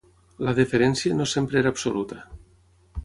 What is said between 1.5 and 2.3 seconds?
era absoluta.